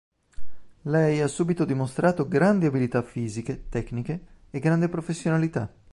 Lei 0.85 1.21
ha 1.21 1.27
subito 1.27 1.63
dimostrato 1.63 2.27
grandi 2.27 2.65
abilità 2.65 3.03
fisiche, 3.03 3.69
tecniche 3.69 4.25
e 4.49 4.59
grande 4.59 4.89
professionalità. 4.89 5.71